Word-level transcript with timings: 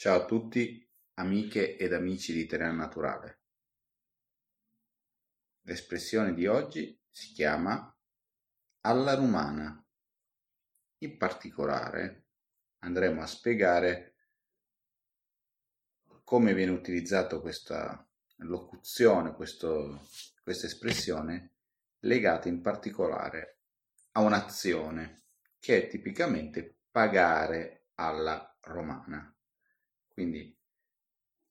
Ciao 0.00 0.22
a 0.22 0.24
tutti, 0.26 0.88
amiche 1.14 1.76
ed 1.76 1.92
amici 1.92 2.32
di 2.32 2.46
Terra 2.46 2.70
Naturale. 2.70 3.40
L'espressione 5.62 6.34
di 6.34 6.46
oggi 6.46 6.96
si 7.10 7.32
chiama 7.32 7.98
alla 8.82 9.14
romana. 9.14 9.84
In 10.98 11.16
particolare 11.16 12.26
andremo 12.84 13.22
a 13.22 13.26
spiegare 13.26 14.14
come 16.22 16.54
viene 16.54 16.70
utilizzato 16.70 17.40
questa 17.40 18.08
locuzione, 18.36 19.34
questo, 19.34 20.06
questa 20.44 20.66
espressione 20.66 21.54
legata 22.02 22.46
in 22.46 22.60
particolare 22.60 23.62
a 24.12 24.20
un'azione 24.20 25.24
che 25.58 25.86
è 25.86 25.88
tipicamente 25.88 26.82
pagare 26.88 27.88
alla 27.94 28.56
romana. 28.60 29.32
Quindi 30.18 30.52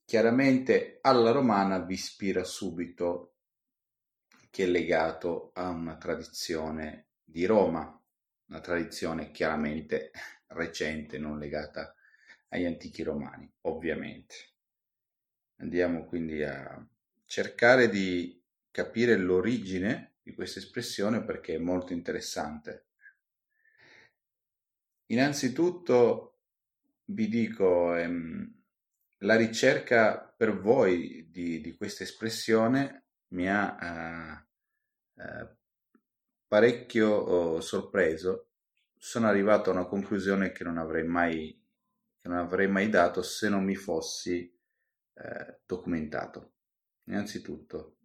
chiaramente 0.03 0.97
alla 0.99 1.31
romana 1.31 1.79
vi 1.79 1.93
ispira 1.93 2.43
subito 2.43 3.35
che 4.49 4.65
è 4.65 4.67
legato 4.67 5.51
a 5.53 5.69
una 5.69 5.95
tradizione 5.95 7.11
di 7.23 7.45
Roma, 7.45 7.97
una 8.47 8.59
tradizione 8.59 9.31
chiaramente 9.31 10.11
recente, 10.47 11.17
non 11.17 11.39
legata 11.39 11.95
agli 12.49 12.65
antichi 12.65 13.03
romani, 13.03 13.49
ovviamente. 13.61 14.35
Andiamo 15.61 16.03
quindi 16.03 16.43
a 16.43 16.85
cercare 17.23 17.87
di 17.87 18.43
capire 18.69 19.15
l'origine 19.15 20.15
di 20.21 20.33
questa 20.33 20.59
espressione 20.59 21.23
perché 21.23 21.55
è 21.55 21.59
molto 21.59 21.93
interessante. 21.93 22.87
Innanzitutto 25.05 26.33
vi 27.09 27.27
dico, 27.29 27.95
ehm, 27.95 28.56
la 29.19 29.35
ricerca 29.35 30.33
per 30.37 30.59
voi 30.59 31.29
di, 31.31 31.59
di 31.61 31.75
questa 31.75 32.03
espressione 32.03 33.05
mi 33.29 33.49
ha 33.49 34.45
eh, 35.15 35.21
eh, 35.21 35.55
parecchio 36.47 37.09
oh, 37.09 37.61
sorpreso. 37.61 38.51
Sono 38.95 39.27
arrivato 39.27 39.69
a 39.69 39.73
una 39.73 39.85
conclusione 39.85 40.51
che 40.51 40.63
non 40.63 40.77
avrei 40.77 41.03
mai, 41.03 41.59
non 42.21 42.37
avrei 42.37 42.67
mai 42.67 42.89
dato 42.89 43.21
se 43.21 43.49
non 43.49 43.63
mi 43.63 43.75
fossi 43.75 44.51
eh, 45.13 45.59
documentato. 45.65 46.53
Innanzitutto, 47.05 47.97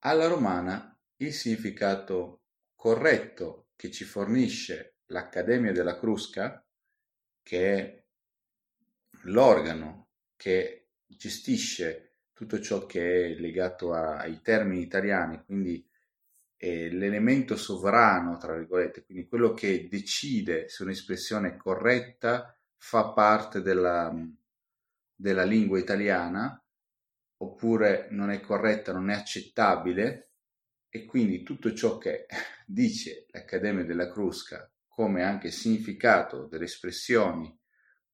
alla 0.00 0.26
romana 0.26 0.96
il 1.16 1.32
significato 1.32 2.42
corretto 2.74 3.70
che 3.74 3.90
ci 3.90 4.04
fornisce 4.04 4.98
l'Accademia 5.06 5.72
della 5.72 5.98
Crusca, 5.98 6.64
che 7.42 7.74
è 7.74 8.04
l'organo 9.22 10.07
che 10.38 10.90
gestisce 11.04 12.12
tutto 12.32 12.60
ciò 12.60 12.86
che 12.86 13.26
è 13.26 13.34
legato 13.34 13.92
a, 13.92 14.18
ai 14.18 14.40
termini 14.40 14.80
italiani, 14.80 15.42
quindi 15.44 15.84
è 16.56 16.88
l'elemento 16.88 17.56
sovrano, 17.56 18.36
tra 18.36 18.54
virgolette, 18.54 19.04
quindi 19.04 19.26
quello 19.26 19.52
che 19.52 19.88
decide 19.88 20.68
se 20.68 20.84
un'espressione 20.84 21.48
è 21.48 21.56
corretta 21.56 22.56
fa 22.76 23.10
parte 23.10 23.60
della, 23.60 24.14
della 25.14 25.44
lingua 25.44 25.78
italiana 25.78 26.62
oppure 27.38 28.06
non 28.10 28.30
è 28.30 28.40
corretta, 28.40 28.92
non 28.92 29.10
è 29.10 29.14
accettabile 29.14 30.30
e 30.88 31.04
quindi 31.04 31.42
tutto 31.42 31.74
ciò 31.74 31.98
che 31.98 32.26
dice 32.64 33.26
l'Accademia 33.30 33.84
della 33.84 34.10
Crusca 34.10 34.70
come 34.86 35.22
anche 35.22 35.50
significato 35.50 36.46
delle 36.46 36.64
espressioni 36.64 37.56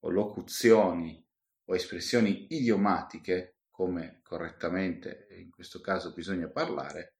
o 0.01 0.11
locuzioni 0.11 1.24
o 1.67 1.75
espressioni 1.75 2.47
idiomatiche, 2.51 3.57
come 3.71 4.21
correttamente 4.23 5.27
in 5.31 5.51
questo 5.51 5.81
caso 5.81 6.13
bisogna 6.13 6.49
parlare, 6.49 7.15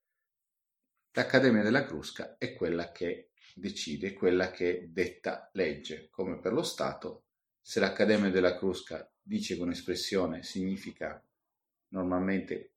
l'Accademia 1.13 1.63
della 1.63 1.85
Crusca 1.85 2.37
è 2.39 2.55
quella 2.55 2.93
che 2.93 3.31
decide, 3.55 4.13
quella 4.13 4.51
che 4.51 4.89
detta 4.91 5.51
legge, 5.53 6.09
come 6.11 6.39
per 6.39 6.53
lo 6.53 6.63
Stato. 6.63 7.25
Se 7.61 7.81
l'Accademia 7.81 8.31
della 8.31 8.57
Crusca 8.57 9.11
dice 9.21 9.57
che 9.57 9.63
un'espressione 9.63 10.43
significa 10.43 11.23
normalmente 11.89 12.73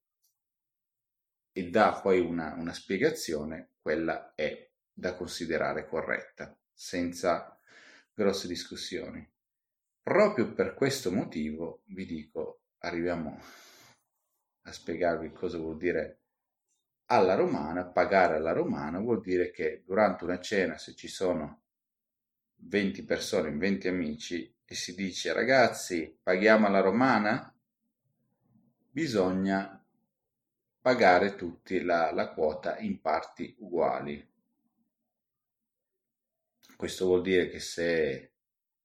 e 1.52 1.70
dà 1.70 2.00
poi 2.02 2.20
una, 2.20 2.54
una 2.54 2.74
spiegazione, 2.74 3.72
quella 3.80 4.34
è 4.36 4.70
da 4.94 5.16
considerare 5.16 5.88
corretta, 5.88 6.56
senza 6.72 7.60
grosse 8.14 8.48
discussioni. 8.48 9.28
Proprio 10.08 10.54
per 10.54 10.74
questo 10.74 11.12
motivo 11.12 11.82
vi 11.88 12.06
dico, 12.06 12.62
arriviamo 12.78 13.42
a 14.62 14.72
spiegarvi 14.72 15.34
cosa 15.34 15.58
vuol 15.58 15.76
dire 15.76 16.20
alla 17.08 17.36
romana, 17.36 17.86
pagare 17.86 18.38
alla 18.38 18.54
romana 18.54 19.02
vuol 19.02 19.20
dire 19.20 19.52
che 19.52 19.84
durante 19.86 20.24
una 20.24 20.40
cena 20.40 20.78
se 20.78 20.96
ci 20.96 21.10
sono 21.10 21.64
20 22.56 23.04
persone, 23.04 23.52
20 23.52 23.90
amici 23.90 24.56
e 24.64 24.76
si 24.76 24.96
dice 24.96 25.34
ragazzi 25.34 26.18
paghiamo 26.24 26.68
alla 26.68 26.80
romana, 26.80 27.54
bisogna 28.90 29.86
pagare 30.80 31.36
tutti 31.36 31.82
la, 31.82 32.14
la 32.14 32.32
quota 32.32 32.78
in 32.78 33.02
parti 33.02 33.58
uguali. 33.60 34.26
Questo 36.78 37.06
vuol 37.08 37.24
dire 37.24 37.50
che 37.50 37.60
se 37.60 38.32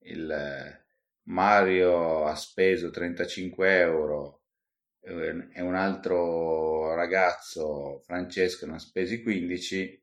il 0.04 0.81
Mario 1.24 2.24
ha 2.26 2.34
speso 2.34 2.90
35 2.90 3.78
euro 3.78 4.42
e 5.00 5.60
un 5.60 5.74
altro 5.74 6.94
ragazzo, 6.94 8.00
Francesco, 8.04 8.66
ne 8.66 8.74
ha 8.74 8.78
spesi 8.78 9.22
15, 9.22 10.00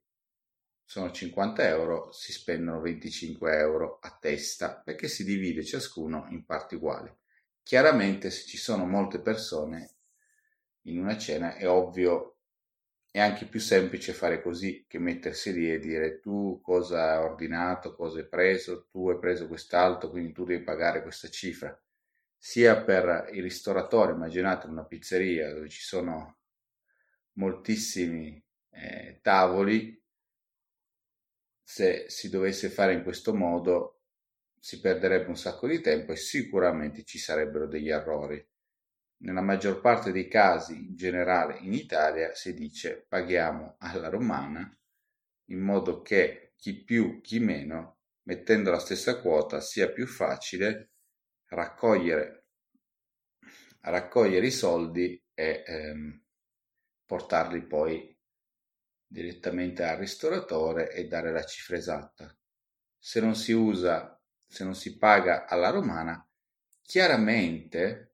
sono 0.84 1.12
50 1.12 1.68
euro, 1.68 2.12
si 2.12 2.31
spendono 2.34 2.81
25 2.81 3.57
euro 3.57 4.00
a 4.02 4.18
testa 4.19 4.81
perché 4.84 5.07
si 5.07 5.24
divide 5.24 5.63
ciascuno 5.63 6.28
in 6.31 6.46
parti 6.46 6.75
uguali. 6.75 7.16
Chiaramente 7.63 8.30
se 8.31 8.46
ci 8.46 8.57
sono 8.57 8.86
molte 8.86 9.22
persone 9.22 9.96
in 10.84 11.00
una 11.00 11.18
cena 11.18 11.56
è 11.56 11.69
ovvio 11.69 12.39
è 13.12 13.20
anche 13.20 13.46
più 13.46 13.59
semplice 13.59 14.14
fare 14.14 14.42
così 14.42 14.86
che 14.88 15.00
mettersi 15.00 15.52
lì 15.53 15.72
e 15.72 15.80
dire 15.80 16.20
tu 16.20 16.59
cosa 16.62 17.12
hai 17.18 17.24
ordinato, 17.24 17.96
cosa 17.96 18.20
hai 18.20 18.28
preso, 18.28 18.88
tu 18.90 19.09
hai 19.09 19.20
preso 19.20 19.47
quest'altro, 19.47 20.09
quindi 20.09 20.31
tu 20.31 20.44
devi 20.46 20.64
pagare 20.64 21.02
questa 21.02 21.30
cifra. 21.30 21.78
Sia 22.38 22.81
per 22.84 23.30
il 23.34 23.42
ristoratore, 23.44 24.14
immaginate 24.14 24.68
una 24.68 24.86
pizzeria 24.86 25.53
dove 25.53 25.69
ci 25.69 25.81
sono 25.81 26.38
moltissimi 27.34 28.42
eh, 28.72 29.19
tavoli, 29.22 30.02
se 31.64 32.06
si 32.09 32.30
dovesse 32.30 32.69
fare 32.69 32.94
in 32.94 33.03
questo 33.03 33.34
modo 33.34 34.02
si 34.59 34.80
perderebbe 34.81 35.30
un 35.30 35.38
sacco 35.38 35.68
di 35.68 35.80
tempo 35.81 36.12
e 36.12 36.16
sicuramente 36.18 37.03
ci 37.03 37.18
sarebbero 37.18 37.68
degli 37.68 37.90
errori. 37.90 38.46
Nella 39.22 39.41
maggior 39.41 39.81
parte 39.81 40.12
dei 40.12 40.28
casi, 40.28 40.75
in 40.75 40.96
generale 40.96 41.57
in 41.59 41.74
Italia, 41.74 42.34
si 42.34 42.53
dice 42.53 43.06
paghiamo 43.07 43.75
alla 43.80 44.07
romana, 44.09 44.74
in 45.50 45.59
modo 45.59 46.02
che 46.02 46.53
chi 46.56 46.84
più, 46.84 47.19
chi 47.22 47.40
meno, 47.40 48.00
mettendo 48.24 48.72
la 48.72 48.80
stessa 48.80 49.19
quota, 49.19 49.59
sia 49.59 49.91
più 49.91 50.07
facile 50.07 50.91
raccogliere, 51.47 52.46
raccogliere 53.81 54.46
i 54.46 54.52
soldi 54.52 55.22
e 55.34 55.63
ehm, 55.66 56.24
portarli 57.06 57.66
poi 57.66 58.16
direttamente 59.06 59.84
al 59.84 59.97
ristoratore 59.97 60.91
e 60.91 61.07
dare 61.07 61.31
la 61.31 61.44
cifra 61.44 61.75
esatta. 61.75 62.34
Se 62.97 63.19
non 63.19 63.36
si 63.36 63.51
usa, 63.51 64.22
se 64.46 64.63
non 64.63 64.75
si 64.75 64.97
paga 64.97 65.46
alla 65.46 65.72
romana, 65.72 66.25
chiaramente 66.81 68.09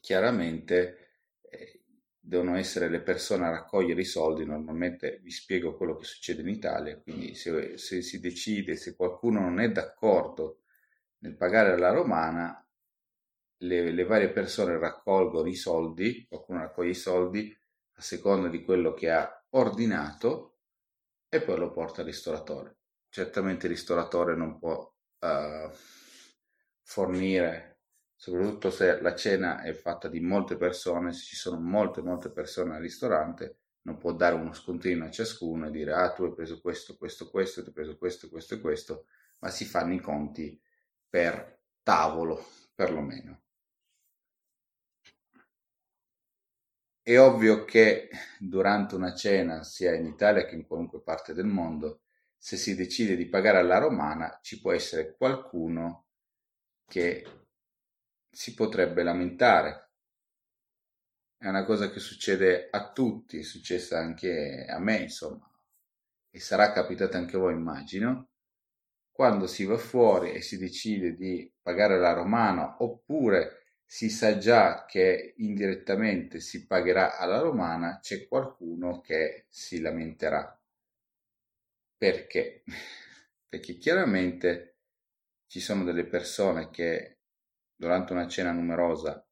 chiaramente 0.00 1.18
eh, 1.50 1.82
devono 2.18 2.56
essere 2.56 2.88
le 2.88 3.00
persone 3.00 3.46
a 3.46 3.50
raccogliere 3.50 4.00
i 4.00 4.04
soldi, 4.04 4.44
normalmente 4.44 5.18
vi 5.22 5.30
spiego 5.30 5.76
quello 5.76 5.96
che 5.96 6.04
succede 6.04 6.42
in 6.42 6.48
Italia, 6.48 7.00
quindi 7.00 7.34
se, 7.34 7.76
se 7.78 8.02
si 8.02 8.20
decide, 8.20 8.76
se 8.76 8.94
qualcuno 8.94 9.40
non 9.40 9.58
è 9.58 9.70
d'accordo 9.70 10.60
nel 11.18 11.36
pagare 11.36 11.76
la 11.78 11.90
romana, 11.90 12.64
le, 13.62 13.90
le, 13.90 14.04
varie 14.04 14.30
persone 14.30 14.78
raccolgono 14.78 15.48
i 15.48 15.54
soldi, 15.54 16.26
qualcuno 16.28 16.60
raccoglie 16.60 16.90
i 16.90 16.94
soldi 16.94 17.54
a 17.94 18.00
seconda 18.00 18.48
di 18.48 18.62
quello 18.62 18.94
che 18.94 19.10
ha 19.10 19.44
ordinato 19.50 20.58
e 21.28 21.42
poi 21.42 21.58
lo 21.58 21.70
porta 21.70 22.00
al 22.00 22.06
ristoratore. 22.06 22.76
Certamente 23.08 23.66
il 23.66 23.72
ristoratore 23.72 24.34
non 24.34 24.58
può 24.58 24.78
uh, 24.78 25.70
fornire 26.82 27.69
soprattutto 28.20 28.70
se 28.70 29.00
la 29.00 29.14
cena 29.14 29.62
è 29.62 29.72
fatta 29.72 30.06
di 30.06 30.20
molte 30.20 30.58
persone, 30.58 31.14
se 31.14 31.24
ci 31.24 31.36
sono 31.36 31.58
molte 31.58 32.02
molte 32.02 32.30
persone 32.30 32.76
al 32.76 32.82
ristorante, 32.82 33.60
non 33.84 33.96
può 33.96 34.12
dare 34.12 34.34
uno 34.34 34.52
scontrino 34.52 35.06
a 35.06 35.10
ciascuno 35.10 35.66
e 35.66 35.70
dire 35.70 35.94
ah 35.94 36.12
tu 36.12 36.24
hai 36.24 36.34
preso 36.34 36.60
questo, 36.60 36.98
questo, 36.98 37.30
questo, 37.30 37.62
tu 37.62 37.68
hai 37.68 37.74
preso 37.74 37.96
questo, 37.96 38.28
questo 38.28 38.54
e 38.56 38.60
questo, 38.60 39.06
ma 39.38 39.48
si 39.48 39.64
fanno 39.64 39.94
i 39.94 40.00
conti 40.00 40.60
per 41.08 41.62
tavolo, 41.82 42.44
perlomeno. 42.74 43.40
È 47.00 47.18
ovvio 47.18 47.64
che 47.64 48.10
durante 48.38 48.96
una 48.96 49.14
cena, 49.14 49.62
sia 49.62 49.94
in 49.94 50.04
Italia 50.04 50.44
che 50.44 50.56
in 50.56 50.66
qualunque 50.66 51.00
parte 51.00 51.32
del 51.32 51.46
mondo, 51.46 52.02
se 52.36 52.58
si 52.58 52.74
decide 52.74 53.16
di 53.16 53.30
pagare 53.30 53.56
alla 53.56 53.78
romana, 53.78 54.40
ci 54.42 54.60
può 54.60 54.72
essere 54.72 55.16
qualcuno 55.16 56.08
che 56.86 57.24
si 58.30 58.54
potrebbe 58.54 59.02
lamentare. 59.02 59.90
È 61.36 61.48
una 61.48 61.64
cosa 61.64 61.90
che 61.90 62.00
succede 62.00 62.68
a 62.70 62.92
tutti, 62.92 63.38
è 63.38 63.42
successa 63.42 63.98
anche 63.98 64.66
a 64.68 64.78
me, 64.78 64.98
insomma, 64.98 65.50
e 66.30 66.38
sarà 66.38 66.72
capitata 66.72 67.18
anche 67.18 67.36
a 67.36 67.40
voi, 67.40 67.54
immagino. 67.54 68.28
Quando 69.10 69.46
si 69.46 69.64
va 69.64 69.76
fuori 69.76 70.32
e 70.32 70.42
si 70.42 70.58
decide 70.58 71.14
di 71.14 71.52
pagare 71.60 71.98
la 71.98 72.12
romana 72.12 72.76
oppure 72.82 73.60
si 73.84 74.08
sa 74.08 74.38
già 74.38 74.84
che 74.86 75.34
indirettamente 75.38 76.40
si 76.40 76.66
pagherà 76.66 77.18
alla 77.18 77.40
romana, 77.40 77.98
c'è 78.00 78.28
qualcuno 78.28 79.00
che 79.00 79.46
si 79.48 79.80
lamenterà. 79.80 80.58
Perché? 81.96 82.62
Perché 83.48 83.76
chiaramente 83.78 84.76
ci 85.48 85.58
sono 85.58 85.82
delle 85.82 86.06
persone 86.06 86.70
che 86.70 87.19
durante 87.80 88.12
una 88.12 88.28
cena 88.28 88.52
numerosa 88.52 89.26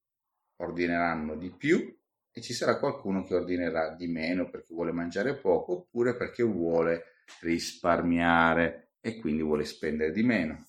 ordineranno 0.57 1.37
di 1.37 1.51
più 1.51 1.95
e 2.33 2.41
ci 2.41 2.55
sarà 2.55 2.79
qualcuno 2.79 3.23
che 3.23 3.35
ordinerà 3.35 3.95
di 3.95 4.07
meno 4.07 4.49
perché 4.49 4.73
vuole 4.73 4.91
mangiare 4.91 5.37
poco 5.37 5.73
oppure 5.73 6.17
perché 6.17 6.43
vuole 6.43 7.25
risparmiare 7.43 8.93
e 9.01 9.19
quindi 9.19 9.43
vuole 9.43 9.67
spendere 9.67 10.13
di 10.13 10.23
meno. 10.23 10.67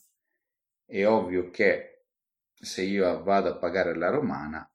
È 0.83 1.07
ovvio 1.07 1.49
che 1.51 2.07
se 2.53 2.81
io 2.81 3.23
vado 3.23 3.47
a 3.47 3.57
pagare 3.57 3.95
la 3.95 4.09
romana, 4.09 4.69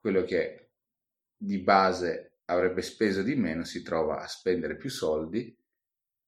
quello 0.00 0.24
che 0.24 0.72
di 1.36 1.58
base 1.58 2.40
avrebbe 2.46 2.82
speso 2.82 3.22
di 3.22 3.36
meno 3.36 3.62
si 3.62 3.80
trova 3.84 4.18
a 4.18 4.26
spendere 4.26 4.76
più 4.76 4.90
soldi 4.90 5.56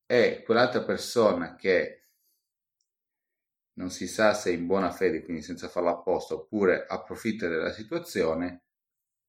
e 0.06 0.42
quell'altra 0.44 0.84
persona 0.84 1.56
che 1.56 1.99
non 3.80 3.90
si 3.90 4.06
sa 4.06 4.34
se 4.34 4.52
in 4.52 4.66
buona 4.66 4.90
fede, 4.92 5.24
quindi 5.24 5.42
senza 5.42 5.68
farlo 5.68 5.88
apposta, 5.88 6.34
oppure 6.34 6.84
approfitta 6.86 7.48
della 7.48 7.72
situazione, 7.72 8.64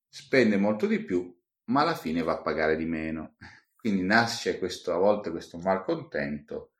spende 0.09 0.57
molto 0.57 0.87
di 0.87 0.99
più, 1.03 1.33
ma 1.65 1.81
alla 1.81 1.95
fine 1.95 2.21
va 2.21 2.33
a 2.33 2.41
pagare 2.41 2.75
di 2.75 2.85
meno. 2.85 3.37
Quindi 3.81 4.03
nasce 4.03 4.59
questo, 4.59 4.93
a 4.93 4.97
volte 4.97 5.31
questo 5.31 5.57
malcontento 5.57 6.73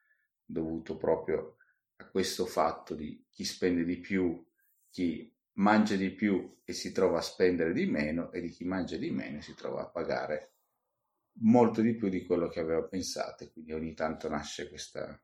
dovuto 0.45 0.97
proprio 0.97 1.55
a 1.95 2.07
questo 2.07 2.45
fatto 2.45 2.93
di 2.93 3.25
chi 3.27 3.43
spende 3.43 3.83
di 3.85 3.97
più, 3.97 4.45
chi 4.89 5.33
mangia 5.53 5.95
di 5.95 6.11
più 6.11 6.59
e 6.63 6.73
si 6.73 6.91
trova 6.91 7.17
a 7.17 7.21
spendere 7.21 7.73
di 7.73 7.87
meno 7.87 8.31
e 8.31 8.41
di 8.41 8.49
chi 8.49 8.65
mangia 8.65 8.97
di 8.97 9.09
meno 9.09 9.41
si 9.41 9.55
trova 9.55 9.81
a 9.81 9.89
pagare 9.89 10.53
molto 11.39 11.81
di 11.81 11.95
più 11.95 12.09
di 12.09 12.25
quello 12.25 12.47
che 12.47 12.59
aveva 12.59 12.83
pensato 12.83 13.49
quindi 13.51 13.73
ogni 13.73 13.93
tanto 13.93 14.29
nasce 14.29 14.69
questa, 14.69 15.19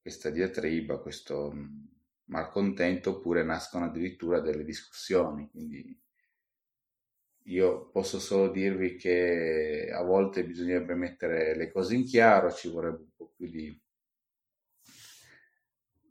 questa 0.00 0.30
diatriba, 0.30 0.98
questo 0.98 1.52
mm, 1.52 1.84
malcontento 2.26 3.10
oppure 3.10 3.42
nascono 3.42 3.86
addirittura 3.86 4.40
delle 4.40 4.64
discussioni. 4.64 5.48
Quindi 5.50 5.98
io 7.44 7.90
posso 7.90 8.18
solo 8.18 8.50
dirvi 8.50 8.96
che 8.96 9.90
a 9.92 10.02
volte 10.02 10.44
bisognerebbe 10.44 10.94
mettere 10.94 11.56
le 11.56 11.70
cose 11.70 11.94
in 11.94 12.04
chiaro, 12.04 12.52
ci 12.52 12.68
vorrebbe 12.68 13.02
un 13.02 13.14
po' 13.16 13.32
più 13.34 13.48
di 13.48 13.80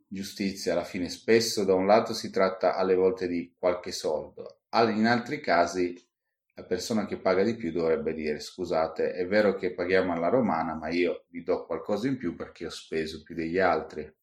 giustizia. 0.06 0.72
Alla 0.72 0.84
fine 0.84 1.08
spesso 1.08 1.64
da 1.64 1.74
un 1.74 1.86
lato 1.86 2.12
si 2.12 2.30
tratta 2.30 2.74
alle 2.74 2.94
volte 2.94 3.26
di 3.26 3.54
qualche 3.58 3.92
soldo, 3.92 4.62
in 4.72 5.06
altri 5.06 5.40
casi 5.40 6.08
la 6.60 6.66
persona 6.66 7.06
che 7.06 7.18
paga 7.18 7.42
di 7.42 7.56
più 7.56 7.72
dovrebbe 7.72 8.12
dire 8.12 8.38
scusate 8.38 9.12
è 9.12 9.26
vero 9.26 9.54
che 9.54 9.72
paghiamo 9.72 10.12
alla 10.12 10.28
romana 10.28 10.74
ma 10.74 10.88
io 10.88 11.24
vi 11.28 11.42
do 11.42 11.64
qualcosa 11.64 12.06
in 12.06 12.18
più 12.18 12.36
perché 12.36 12.66
ho 12.66 12.70
speso 12.70 13.22
più 13.22 13.34
degli 13.34 13.58
altri 13.58 14.14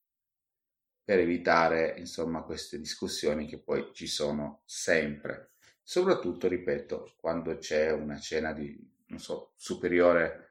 per 1.03 1.19
evitare 1.19 1.95
insomma 1.97 2.43
queste 2.43 2.79
discussioni 2.79 3.47
che 3.47 3.59
poi 3.59 3.89
ci 3.93 4.07
sono 4.07 4.61
sempre 4.65 5.51
soprattutto 5.81 6.47
ripeto 6.47 7.15
quando 7.17 7.57
c'è 7.57 7.91
una 7.91 8.19
cena 8.19 8.53
di 8.53 8.77
non 9.07 9.19
so 9.19 9.53
superiore 9.55 10.47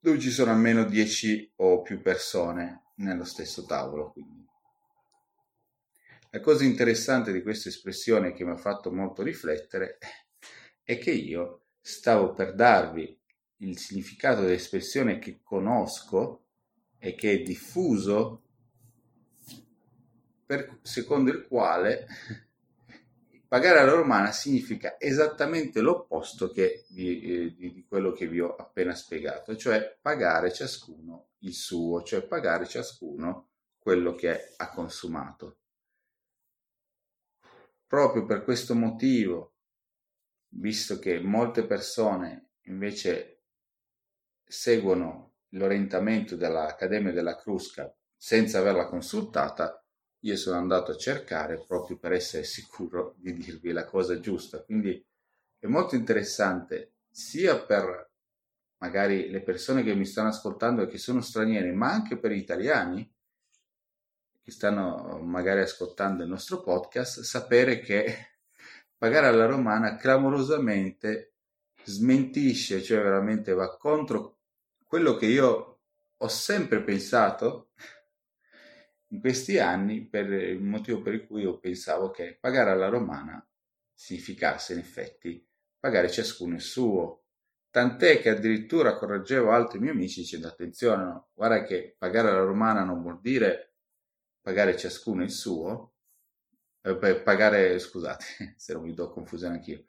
dove 0.00 0.18
ci 0.18 0.30
sono 0.30 0.50
almeno 0.50 0.84
10 0.84 1.52
o 1.56 1.82
più 1.82 2.00
persone 2.00 2.92
nello 2.96 3.24
stesso 3.24 3.64
tavolo. 3.64 4.12
Quindi. 4.12 4.46
La 6.30 6.40
cosa 6.40 6.64
interessante 6.64 7.32
di 7.32 7.42
questa 7.42 7.68
espressione 7.68 8.32
che 8.32 8.44
mi 8.44 8.52
ha 8.52 8.56
fatto 8.56 8.92
molto 8.92 9.22
riflettere 9.22 9.98
è 9.98 10.27
che 10.96 11.10
io 11.10 11.64
stavo 11.80 12.32
per 12.32 12.54
darvi 12.54 13.18
il 13.58 13.76
significato 13.76 14.40
dell'espressione 14.40 15.18
che 15.18 15.40
conosco 15.42 16.44
e 16.98 17.14
che 17.14 17.32
è 17.32 17.42
diffuso, 17.42 18.42
per, 20.46 20.78
secondo 20.80 21.30
il 21.30 21.46
quale 21.46 22.06
pagare 23.48 23.80
alla 23.80 23.92
romana 23.92 24.30
significa 24.32 24.96
esattamente 24.98 25.80
l'opposto 25.80 26.50
che 26.50 26.84
di, 26.88 27.20
eh, 27.20 27.54
di, 27.54 27.84
quello 27.88 28.12
che 28.12 28.26
vi 28.26 28.40
ho 28.40 28.54
appena 28.54 28.94
spiegato, 28.94 29.56
cioè 29.56 29.96
pagare 30.00 30.52
ciascuno 30.52 31.30
il 31.38 31.54
suo, 31.54 32.02
cioè 32.02 32.22
pagare 32.22 32.66
ciascuno 32.66 33.48
quello 33.78 34.14
che 34.14 34.52
ha 34.56 34.70
consumato. 34.70 35.56
Proprio 37.86 38.26
per 38.26 38.44
questo 38.44 38.74
motivo, 38.74 39.54
visto 40.50 40.98
che 40.98 41.20
molte 41.20 41.66
persone 41.66 42.50
invece 42.62 43.42
seguono 44.44 45.34
l'orientamento 45.50 46.36
dell'Accademia 46.36 47.12
della 47.12 47.36
Crusca 47.36 47.92
senza 48.16 48.58
averla 48.58 48.88
consultata, 48.88 49.82
io 50.20 50.36
sono 50.36 50.58
andato 50.58 50.90
a 50.90 50.96
cercare 50.96 51.64
proprio 51.64 51.96
per 51.96 52.12
essere 52.12 52.42
sicuro 52.44 53.14
di 53.18 53.32
dirvi 53.32 53.72
la 53.72 53.84
cosa 53.84 54.18
giusta. 54.18 54.62
Quindi 54.62 55.04
è 55.58 55.66
molto 55.66 55.94
interessante 55.94 56.94
sia 57.10 57.60
per 57.64 58.10
magari 58.78 59.28
le 59.30 59.42
persone 59.42 59.82
che 59.82 59.94
mi 59.94 60.04
stanno 60.04 60.28
ascoltando 60.28 60.82
e 60.82 60.88
che 60.88 60.98
sono 60.98 61.20
straniere, 61.20 61.72
ma 61.72 61.90
anche 61.90 62.18
per 62.18 62.32
gli 62.32 62.38
italiani 62.38 63.08
che 64.42 64.50
stanno 64.50 65.18
magari 65.18 65.60
ascoltando 65.60 66.22
il 66.22 66.28
nostro 66.28 66.62
podcast, 66.62 67.20
sapere 67.20 67.80
che 67.80 68.37
pagare 68.98 69.28
alla 69.28 69.46
romana 69.46 69.96
clamorosamente 69.96 71.34
smentisce, 71.84 72.82
cioè 72.82 73.00
veramente 73.00 73.54
va 73.54 73.76
contro 73.76 74.40
quello 74.84 75.16
che 75.16 75.26
io 75.26 75.80
ho 76.16 76.28
sempre 76.28 76.82
pensato 76.82 77.70
in 79.10 79.20
questi 79.20 79.58
anni 79.58 80.06
per 80.06 80.30
il 80.32 80.62
motivo 80.62 81.00
per 81.00 81.26
cui 81.26 81.42
io 81.42 81.58
pensavo 81.58 82.10
che 82.10 82.36
pagare 82.38 82.70
alla 82.70 82.88
romana 82.88 83.42
significasse 83.94 84.74
in 84.74 84.80
effetti 84.80 85.46
pagare 85.78 86.10
ciascuno 86.10 86.54
il 86.54 86.60
suo. 86.60 87.22
Tant'è 87.70 88.20
che 88.20 88.30
addirittura 88.30 88.96
correggevo 88.96 89.50
altri 89.50 89.78
miei 89.78 89.92
amici 89.92 90.20
dicendo 90.20 90.48
attenzione, 90.48 91.04
no, 91.04 91.28
guarda 91.34 91.62
che 91.62 91.94
pagare 91.96 92.28
alla 92.30 92.44
romana 92.44 92.82
non 92.82 93.00
vuol 93.00 93.20
dire 93.20 93.74
pagare 94.40 94.76
ciascuno 94.76 95.22
il 95.22 95.30
suo, 95.30 95.97
eh, 96.82 97.20
pagare, 97.22 97.78
scusate, 97.78 98.54
se 98.56 98.72
non 98.72 98.82
mi 98.82 98.94
do 98.94 99.10
confusione 99.10 99.56
anch'io. 99.56 99.84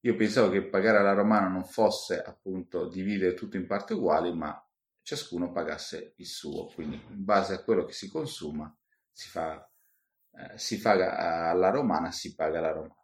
Io 0.00 0.16
pensavo 0.16 0.50
che 0.50 0.66
pagare 0.68 0.98
alla 0.98 1.12
romana 1.12 1.48
non 1.48 1.64
fosse 1.64 2.20
appunto 2.20 2.88
dividere 2.88 3.34
tutto 3.34 3.56
in 3.56 3.66
parti 3.66 3.92
uguali, 3.92 4.32
ma 4.34 4.60
ciascuno 5.02 5.52
pagasse 5.52 6.14
il 6.16 6.26
suo, 6.26 6.66
quindi 6.66 7.00
in 7.10 7.24
base 7.24 7.54
a 7.54 7.62
quello 7.62 7.84
che 7.84 7.92
si 7.92 8.08
consuma 8.08 8.74
si 9.10 9.28
fa, 9.28 9.70
eh, 10.32 10.58
si 10.58 10.78
fa 10.78 11.50
alla 11.50 11.70
romana, 11.70 12.10
si 12.10 12.34
paga 12.34 12.60
la 12.60 12.72
romana. 12.72 12.96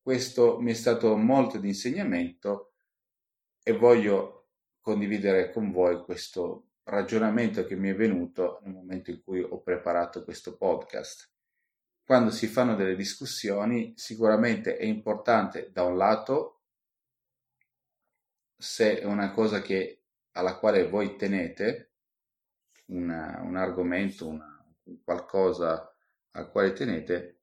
Questo 0.00 0.58
mi 0.60 0.70
è 0.70 0.74
stato 0.74 1.16
molto 1.16 1.58
di 1.58 1.68
insegnamento 1.68 2.72
e 3.62 3.72
voglio 3.72 4.48
condividere 4.80 5.50
con 5.52 5.70
voi 5.70 6.02
questo 6.02 6.70
ragionamento 6.84 7.64
che 7.64 7.76
mi 7.76 7.90
è 7.90 7.94
venuto 7.94 8.60
nel 8.62 8.72
momento 8.72 9.10
in 9.10 9.22
cui 9.22 9.42
ho 9.42 9.60
preparato 9.60 10.24
questo 10.24 10.56
podcast. 10.56 11.29
Quando 12.10 12.32
si 12.32 12.48
fanno 12.48 12.74
delle 12.74 12.96
discussioni, 12.96 13.92
sicuramente 13.96 14.76
è 14.76 14.82
importante 14.84 15.70
da 15.70 15.84
un 15.84 15.96
lato 15.96 16.62
se 18.56 18.98
è 18.98 19.04
una 19.04 19.30
cosa 19.30 19.62
che, 19.62 20.06
alla 20.32 20.58
quale 20.58 20.88
voi 20.88 21.14
tenete, 21.14 21.92
una, 22.86 23.40
un 23.44 23.54
argomento, 23.54 24.26
una, 24.26 24.60
qualcosa 25.04 25.94
al 26.32 26.50
quale 26.50 26.72
tenete, 26.72 27.42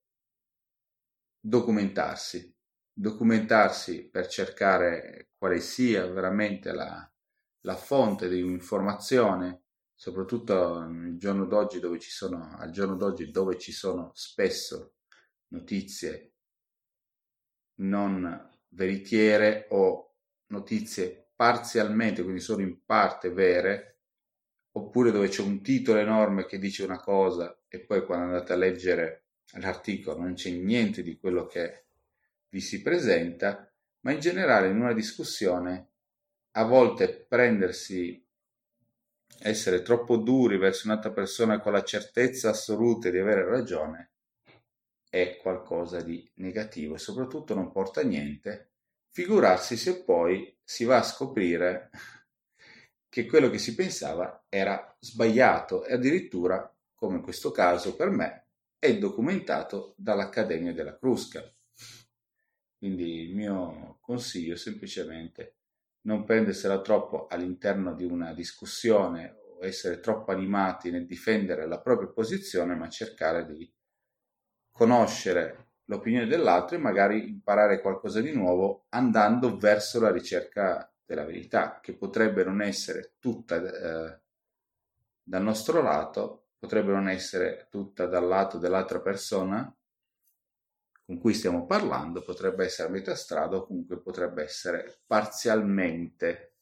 documentarsi, 1.39 2.53
documentarsi 2.91 4.09
per 4.09 4.27
cercare 4.27 5.29
quale 5.37 5.61
sia 5.61 6.05
veramente 6.07 6.73
la, 6.73 7.09
la 7.61 7.75
fonte 7.77 8.27
di 8.27 8.41
un'informazione 8.41 9.66
soprattutto 9.97 10.75
al 10.75 11.15
giorno 11.17 11.45
d'oggi 11.45 11.79
dove 11.79 11.97
ci 11.97 12.11
sono, 12.11 12.55
d'oggi 12.95 13.31
dove 13.31 13.57
ci 13.57 13.71
sono 13.71 14.11
spesso 14.13 14.93
notizie 15.47 16.33
non 17.79 18.47
veritiere 18.69 19.65
o 19.71 20.13
notizie 20.47 21.31
parzialmente, 21.35 22.21
quindi 22.21 22.41
solo 22.41 22.61
in 22.61 22.85
parte 22.85 23.31
vere, 23.31 24.01
oppure 24.73 25.11
dove 25.11 25.29
c'è 25.29 25.41
un 25.41 25.63
titolo 25.63 25.99
enorme 25.99 26.45
che 26.45 26.59
dice 26.59 26.83
una 26.83 26.99
cosa 26.99 27.59
e 27.67 27.79
poi 27.79 28.05
quando 28.05 28.25
andate 28.25 28.53
a 28.53 28.57
leggere 28.57 29.23
l'articolo 29.53 30.19
non 30.19 30.35
c'è 30.35 30.51
niente 30.51 31.01
di 31.01 31.17
quello 31.17 31.47
che 31.47 31.85
vi 32.49 32.61
si 32.61 32.83
presenta, 32.83 33.71
ma 34.01 34.11
in 34.11 34.19
generale 34.19 34.67
in 34.67 34.79
una 34.79 34.93
discussione 34.93 35.89
a 36.51 36.63
volte 36.65 37.25
prendersi 37.27 38.26
essere 39.39 39.81
troppo 39.81 40.17
duri 40.17 40.57
verso 40.57 40.87
un'altra 40.87 41.11
persona 41.11 41.59
con 41.59 41.71
la 41.71 41.83
certezza 41.83 42.49
assoluta 42.49 43.09
di 43.09 43.17
avere 43.17 43.45
ragione 43.45 44.11
è 45.09 45.37
qualcosa 45.37 46.01
di 46.01 46.29
negativo 46.35 46.95
e 46.95 46.99
soprattutto 46.99 47.53
non 47.53 47.71
porta 47.71 48.01
a 48.01 48.03
niente. 48.03 48.71
Figurarsi 49.11 49.77
se 49.77 50.03
poi 50.03 50.55
si 50.63 50.83
va 50.83 50.97
a 50.97 51.03
scoprire 51.03 51.89
che 53.09 53.25
quello 53.25 53.49
che 53.49 53.57
si 53.57 53.73
pensava 53.73 54.45
era 54.49 54.95
sbagliato 54.99 55.85
e 55.85 55.93
addirittura, 55.93 56.71
come 56.93 57.17
in 57.17 57.21
questo 57.21 57.51
caso 57.51 57.95
per 57.95 58.09
me, 58.09 58.45
è 58.77 58.95
documentato 58.97 59.93
dall'Accademia 59.97 60.73
della 60.73 60.97
Crusca. 60.97 61.41
Quindi 62.77 63.21
il 63.21 63.35
mio 63.35 63.97
consiglio 64.01 64.55
semplicemente 64.55 65.56
non 66.01 66.23
prendersela 66.23 66.81
troppo 66.81 67.27
all'interno 67.27 67.93
di 67.93 68.05
una 68.05 68.33
discussione 68.33 69.35
o 69.59 69.65
essere 69.65 69.99
troppo 69.99 70.31
animati 70.31 70.91
nel 70.91 71.05
difendere 71.05 71.67
la 71.67 71.79
propria 71.79 72.09
posizione, 72.09 72.75
ma 72.75 72.87
cercare 72.89 73.45
di 73.45 73.71
conoscere 74.71 75.65
l'opinione 75.85 76.27
dell'altro 76.27 76.75
e 76.75 76.79
magari 76.79 77.29
imparare 77.29 77.81
qualcosa 77.81 78.21
di 78.21 78.33
nuovo 78.33 78.85
andando 78.89 79.57
verso 79.57 79.99
la 79.99 80.11
ricerca 80.11 80.91
della 81.05 81.25
verità, 81.25 81.79
che 81.81 81.95
potrebbe 81.95 82.43
non 82.43 82.61
essere 82.61 83.15
tutta 83.19 83.55
eh, 83.55 84.19
dal 85.23 85.43
nostro 85.43 85.81
lato, 85.81 86.49
potrebbe 86.59 86.91
non 86.91 87.09
essere 87.09 87.67
tutta 87.69 88.05
dal 88.05 88.27
lato 88.27 88.57
dell'altra 88.57 88.99
persona 88.99 89.73
con 91.07 91.19
cui 91.19 91.33
stiamo 91.33 91.65
parlando, 91.65 92.21
potrebbe 92.21 92.65
essere 92.65 92.89
a 92.89 92.91
metà 92.91 93.15
strada 93.15 93.55
o 93.55 93.65
comunque 93.65 93.97
potrebbe 93.97 94.43
essere 94.43 94.99
parzialmente, 95.07 96.55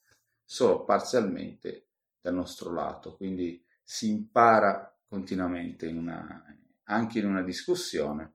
solo 0.44 0.84
parzialmente 0.84 1.88
dal 2.20 2.34
nostro 2.34 2.72
lato. 2.72 3.16
Quindi 3.16 3.60
si 3.82 4.08
impara 4.08 4.96
continuamente 5.08 5.88
in 5.88 5.98
una, 5.98 6.44
anche 6.84 7.18
in 7.18 7.26
una 7.26 7.42
discussione. 7.42 8.34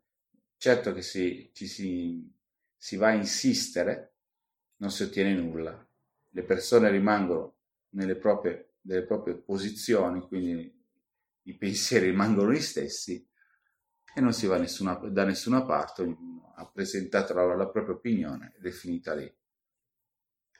Certo 0.58 0.92
che 0.92 1.02
si, 1.02 1.50
ci 1.54 1.66
si, 1.66 2.30
si 2.76 2.98
va 2.98 3.08
a 3.08 3.14
insistere, 3.14 4.16
non 4.82 4.92
si 4.92 5.04
ottiene 5.04 5.34
nulla. 5.34 5.88
Le 6.28 6.44
persone 6.44 6.90
rimangono 6.90 7.56
nelle 7.92 8.18
proprie, 8.18 8.74
nelle 8.82 9.06
proprie 9.06 9.36
posizioni, 9.36 10.20
quindi 10.28 10.78
i 11.44 11.56
pensieri 11.56 12.08
rimangono 12.08 12.52
gli 12.52 12.60
stessi 12.60 13.26
e 14.14 14.22
non 14.22 14.34
si 14.34 14.46
va 14.48 14.58
nessuna, 14.58 14.96
da 14.96 15.24
nessuna 15.24 15.64
parte, 15.64 16.02
ognuno 16.02 16.54
ha 16.56 16.68
presentato 16.68 17.34
la, 17.34 17.56
la 17.56 17.70
propria 17.70 17.96
opinione 17.96 18.54
ed 18.58 18.66
è 18.66 18.72
finita 18.72 19.14
lì. 19.14 19.34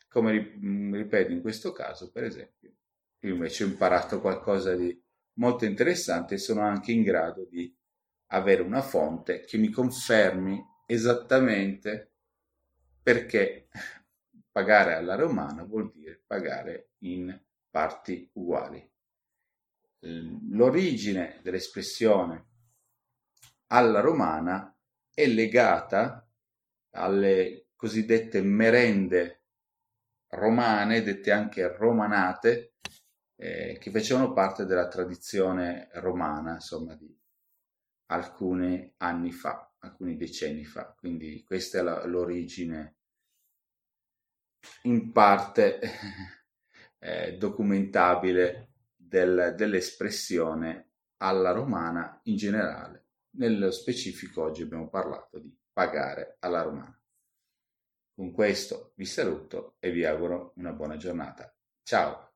Come 0.08 0.58
ripeto, 0.92 1.32
in 1.32 1.42
questo 1.42 1.72
caso, 1.72 2.12
per 2.12 2.24
esempio, 2.24 2.74
io 3.20 3.34
invece 3.34 3.64
ho 3.64 3.68
imparato 3.68 4.20
qualcosa 4.20 4.76
di 4.76 5.00
molto 5.34 5.66
interessante 5.66 6.36
e 6.36 6.40
sono 6.40 6.62
anche 6.62 6.92
in 6.92 7.04
grado 7.04 7.46
di 7.50 7.74
avere 8.28 8.62
una 8.62 8.82
fonte 8.82 9.42
che 9.42 9.58
mi 9.58 9.70
confermi 9.70 10.62
esattamente 10.86 12.12
perché 13.02 13.70
pagare 14.52 14.96
alla 14.96 15.16
romana 15.16 15.64
vuol 15.64 15.92
dire 15.92 16.22
pagare 16.26 16.92
in 17.00 17.40
parti 17.70 18.30
uguali. 18.34 18.90
L'origine 20.50 21.40
dell'espressione 21.42 22.51
alla 23.72 24.02
romana 24.02 24.76
è 25.14 25.26
legata 25.28 26.28
alle 26.92 27.68
cosiddette 27.76 28.42
merende 28.42 29.44
romane, 30.32 31.02
dette 31.04 31.32
anche 31.32 31.68
romanate, 31.76 32.76
eh, 33.36 33.78
che 33.80 33.92
facevano 33.92 34.34
parte 34.34 34.66
della 34.66 34.88
tradizione 34.88 35.90
romana, 35.94 36.54
insomma, 36.54 36.96
di 36.96 37.18
alcuni 38.08 38.94
anni 38.98 39.32
fa, 39.32 39.74
alcuni 39.80 40.16
decenni 40.18 40.66
fa. 40.66 40.94
Quindi 40.98 41.44
questa 41.44 41.80
è 41.80 41.82
la, 41.82 42.06
l'origine 42.06 42.98
in 44.84 45.12
parte 45.12 45.80
eh, 47.00 47.38
documentabile 47.38 48.74
del, 48.96 49.54
dell'espressione 49.56 50.92
alla 51.18 51.52
romana 51.52 52.20
in 52.24 52.36
generale. 52.36 53.01
Nello 53.34 53.72
specifico 53.72 54.44
oggi 54.44 54.62
abbiamo 54.62 54.90
parlato 54.90 55.40
di 55.40 55.56
pagare 55.72 56.36
alla 56.40 56.62
romana. 56.64 57.02
Con 58.14 58.32
questo 58.32 58.92
vi 58.96 59.06
saluto 59.06 59.76
e 59.80 59.92
vi 59.92 60.04
auguro 60.04 60.54
una 60.58 60.74
buona 60.74 60.98
giornata. 60.98 61.54
Ciao! 61.82 62.31